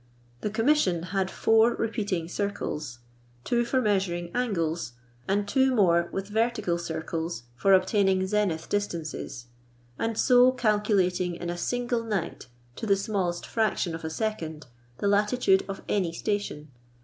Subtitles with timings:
[0.39, 3.01] The Commission had four repeating circles:
[3.43, 4.93] two for measuring angles,
[5.27, 9.45] and two more with vertical circles for obtaining zenith distances,
[9.99, 14.65] and so calculating in a single night, to the smallest fraction of a second,
[14.97, 16.69] the latitude of any station.